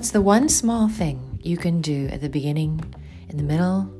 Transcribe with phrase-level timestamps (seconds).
[0.00, 2.82] What's the one small thing you can do at the beginning,
[3.28, 3.94] in the middle,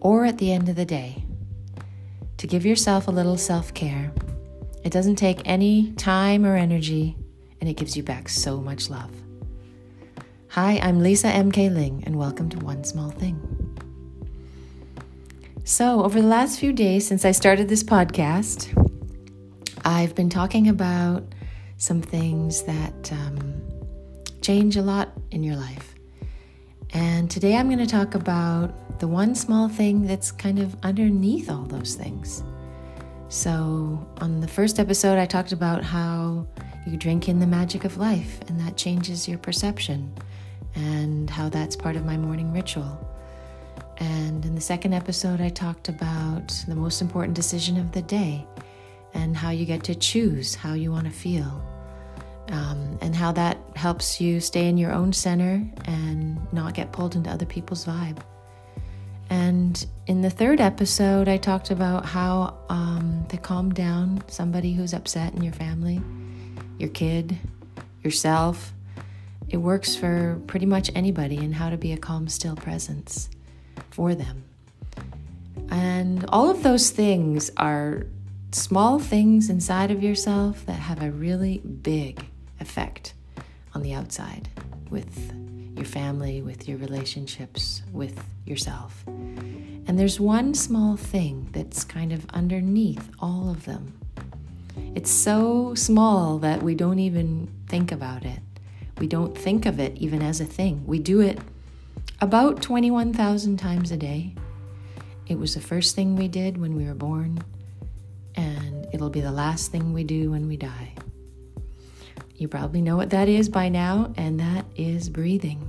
[0.00, 1.24] or at the end of the day
[2.38, 4.12] to give yourself a little self care?
[4.82, 7.16] It doesn't take any time or energy,
[7.60, 9.12] and it gives you back so much love.
[10.48, 11.70] Hi, I'm Lisa M.K.
[11.70, 13.38] Ling, and welcome to One Small Thing.
[15.62, 18.74] So, over the last few days since I started this podcast,
[19.84, 21.32] I've been talking about
[21.76, 23.57] some things that um,
[24.48, 25.94] change a lot in your life.
[26.94, 31.50] And today I'm going to talk about the one small thing that's kind of underneath
[31.50, 32.42] all those things.
[33.28, 36.46] So, on the first episode, I talked about how
[36.86, 40.14] you drink in the magic of life, and that changes your perception,
[40.74, 42.98] and how that's part of my morning ritual.
[43.98, 48.46] And in the second episode, I talked about the most important decision of the day
[49.12, 51.62] and how you get to choose how you want to feel
[52.50, 57.14] um, and how that helps you stay in your own center and not get pulled
[57.14, 58.18] into other people's vibe.
[59.30, 64.94] And in the third episode, I talked about how um, to calm down somebody who's
[64.94, 66.00] upset in your family,
[66.78, 67.36] your kid,
[68.02, 68.72] yourself.
[69.50, 73.28] It works for pretty much anybody, and how to be a calm, still presence
[73.90, 74.44] for them.
[75.70, 78.06] And all of those things are
[78.52, 82.24] small things inside of yourself that have a really big
[82.60, 83.14] effect
[83.74, 84.48] on the outside
[84.90, 85.32] with
[85.76, 89.04] your family, with your relationships, with yourself.
[89.06, 93.98] And there's one small thing that's kind of underneath all of them.
[94.94, 98.40] It's so small that we don't even think about it.
[98.98, 100.84] We don't think of it even as a thing.
[100.86, 101.38] We do it
[102.20, 104.34] about 21,000 times a day.
[105.28, 107.38] It was the first thing we did when we were born,
[108.34, 110.94] and it'll be the last thing we do when we die.
[112.38, 115.68] You probably know what that is by now, and that is breathing.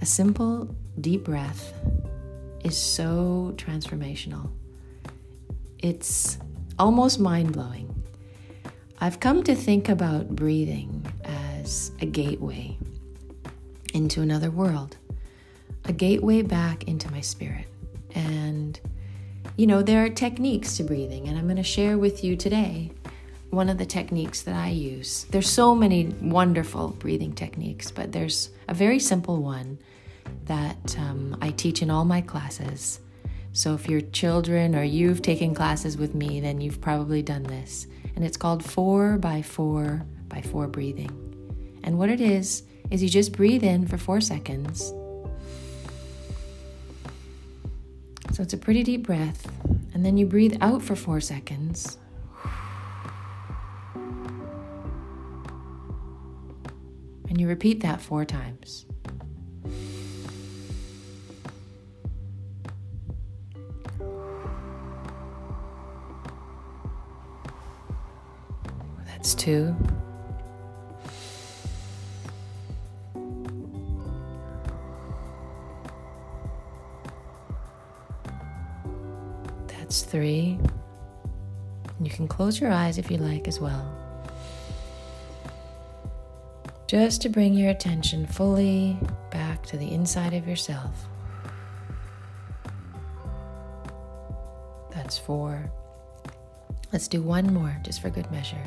[0.00, 1.74] A simple, deep breath
[2.62, 4.48] is so transformational.
[5.80, 6.38] It's
[6.78, 7.92] almost mind blowing.
[9.00, 12.78] I've come to think about breathing as a gateway
[13.92, 14.96] into another world,
[15.84, 17.66] a gateway back into my spirit.
[18.14, 18.78] And,
[19.56, 22.92] you know, there are techniques to breathing, and I'm going to share with you today
[23.50, 25.24] one of the techniques that I use.
[25.30, 29.78] There's so many wonderful breathing techniques, but there's a very simple one
[30.46, 33.00] that um, I teach in all my classes.
[33.52, 37.86] So if your children or you've taken classes with me, then you've probably done this.
[38.14, 41.10] And it's called four by four by four breathing.
[41.84, 44.92] And what it is, is you just breathe in for four seconds.
[48.32, 49.50] So it's a pretty deep breath.
[49.94, 51.98] And then you breathe out for four seconds.
[57.36, 58.86] And you repeat that four times.
[69.04, 69.76] That's two.
[79.66, 80.58] That's three.
[82.00, 84.05] You can close your eyes if you like as well
[86.86, 88.96] just to bring your attention fully
[89.30, 91.06] back to the inside of yourself.
[94.94, 95.70] That's four.
[96.92, 98.64] Let's do one more just for good measure.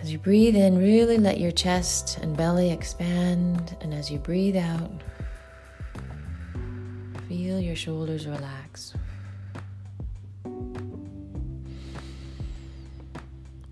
[0.00, 4.56] As you breathe in, really let your chest and belly expand, and as you breathe
[4.56, 4.90] out,
[7.28, 8.94] feel your shoulders relax.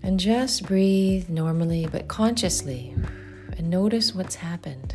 [0.05, 2.93] And just breathe normally but consciously
[3.57, 4.93] and notice what's happened.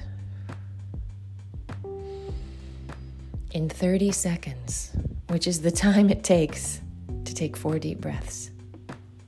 [3.50, 4.92] In 30 seconds,
[5.26, 6.80] which is the time it takes
[7.24, 8.52] to take four deep breaths.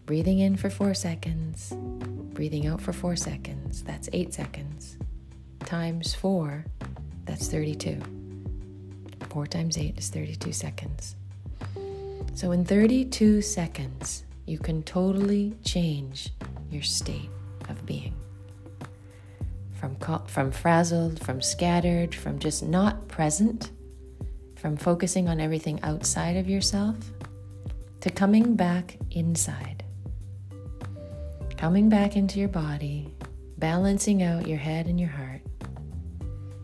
[0.06, 1.73] Breathing in for four seconds,
[2.33, 4.97] breathing out for four seconds, that's eight seconds.
[5.65, 6.65] Times four,
[7.25, 8.01] that's 32.
[9.31, 11.17] Four times eight is 32 seconds.
[12.35, 16.31] So in 32 seconds, you can totally change
[16.71, 17.31] your state
[17.69, 18.15] of being.
[19.75, 19.97] From,
[20.27, 23.71] from frazzled, from scattered, from just not present,
[24.56, 26.97] from focusing on everything outside of yourself,
[28.00, 29.85] to coming back inside.
[31.56, 33.12] Coming back into your body,
[33.59, 35.41] balancing out your head and your heart,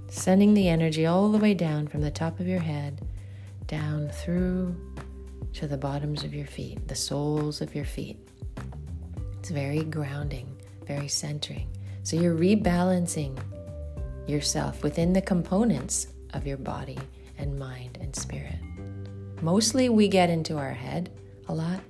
[0.08, 3.00] sending the energy all the way down from the top of your head,
[3.66, 4.74] down through
[5.58, 8.16] to the bottoms of your feet, the soles of your feet.
[9.40, 10.56] It's very grounding,
[10.86, 11.66] very centering,
[12.04, 13.36] So you're rebalancing
[14.28, 16.96] yourself within the components of your body
[17.38, 18.54] and mind and spirit.
[19.42, 21.10] Mostly we get into our head
[21.48, 21.82] a lot,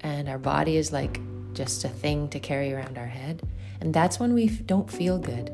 [0.00, 1.20] and our body is like
[1.52, 3.46] just a thing to carry around our head.
[3.82, 5.52] And that's when we don't feel good.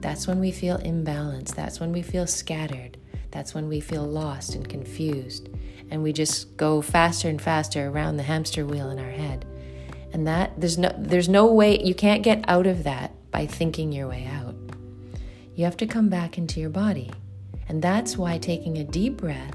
[0.00, 1.54] That's when we feel imbalanced.
[1.54, 2.96] That's when we feel scattered.
[3.30, 5.48] That's when we feel lost and confused.
[5.90, 9.44] And we just go faster and faster around the hamster wheel in our head.
[10.12, 13.92] And that there's no there's no way you can't get out of that by thinking
[13.92, 14.54] your way out.
[15.54, 17.10] You have to come back into your body.
[17.68, 19.54] And that's why taking a deep breath,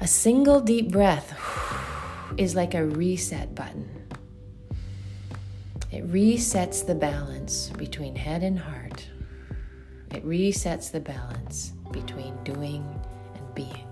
[0.00, 1.38] a single deep breath,
[2.38, 3.90] is like a reset button.
[5.90, 9.08] It resets the balance between head and heart.
[10.12, 12.84] It resets the balance between doing
[13.34, 13.86] and being.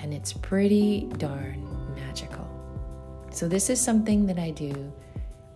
[0.00, 2.48] And it's pretty darn magical.
[3.30, 4.92] So, this is something that I do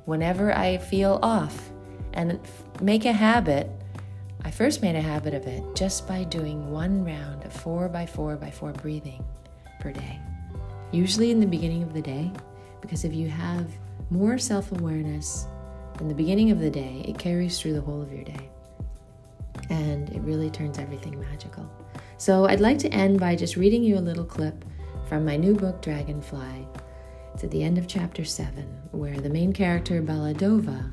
[0.04, 1.70] whenever I feel off
[2.12, 2.38] and
[2.80, 3.70] make a habit.
[4.44, 8.06] I first made a habit of it just by doing one round of four by
[8.06, 9.24] four by four breathing
[9.80, 10.20] per day.
[10.92, 12.30] Usually in the beginning of the day,
[12.80, 13.68] because if you have
[14.10, 15.46] more self awareness
[16.00, 18.50] in the beginning of the day, it carries through the whole of your day.
[19.70, 21.70] And it really turns everything magical.
[22.18, 24.64] So I'd like to end by just reading you a little clip
[25.08, 26.66] from my new book, Dragonfly.
[27.34, 30.90] It's at the end of chapter 7, where the main character, Baladova,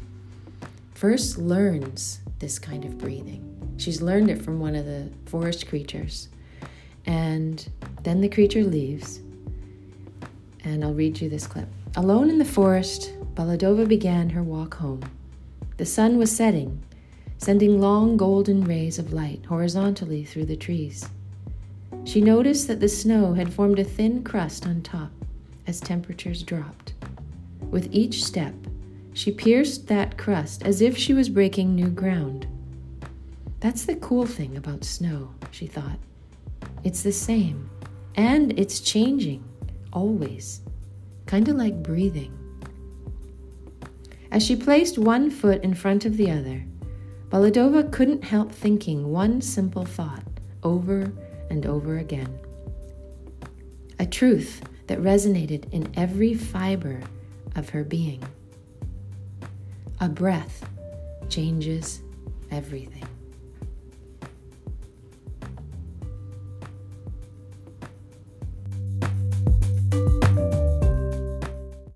[0.93, 3.49] first learns this kind of breathing.
[3.77, 6.29] She's learned it from one of the forest creatures.
[7.05, 7.67] And
[8.03, 9.19] then the creature leaves.
[10.63, 11.67] And I'll read you this clip.
[11.95, 15.01] Alone in the forest, Baladova began her walk home.
[15.77, 16.83] The sun was setting,
[17.43, 21.09] sending long golden rays of light horizontally through the trees.
[22.05, 25.11] She noticed that the snow had formed a thin crust on top
[25.67, 26.93] as temperatures dropped.
[27.69, 28.55] With each step,
[29.13, 32.47] she pierced that crust as if she was breaking new ground.
[33.59, 35.99] That's the cool thing about snow, she thought.
[36.85, 37.69] It's the same,
[38.15, 39.43] and it's changing,
[39.91, 40.61] always
[41.25, 42.37] kind of like breathing.
[44.31, 46.63] As she placed one foot in front of the other,
[47.33, 50.23] Baladova couldn't help thinking one simple thought
[50.61, 51.11] over
[51.49, 52.37] and over again.
[53.97, 57.01] A truth that resonated in every fiber
[57.55, 58.23] of her being.
[59.99, 60.69] A breath
[61.27, 62.01] changes
[62.51, 63.07] everything.